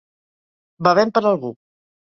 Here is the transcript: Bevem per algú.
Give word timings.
Bevem 0.89 1.13
per 1.19 1.25
algú. 1.35 1.55